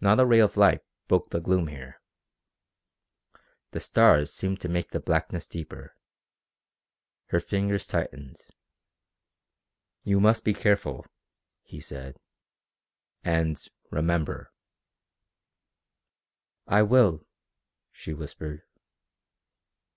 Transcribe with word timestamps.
Not 0.00 0.18
a 0.18 0.26
ray 0.26 0.40
of 0.40 0.56
light 0.56 0.80
broke 1.06 1.30
the 1.30 1.38
gloom 1.38 1.68
here. 1.68 2.00
The 3.70 3.78
stars 3.78 4.32
seemed 4.32 4.60
to 4.62 4.68
make 4.68 4.90
the 4.90 4.98
blackness 4.98 5.46
deeper. 5.46 5.94
Her 7.26 7.38
fingers 7.38 7.86
tightened. 7.86 8.40
"You 10.02 10.18
must 10.18 10.42
be 10.42 10.54
careful," 10.54 11.06
he 11.62 11.78
said. 11.78 12.16
"And 13.22 13.56
remember." 13.92 14.50
"I 16.66 16.82
will," 16.82 17.24
she 17.92 18.12
whispered. 18.12 18.62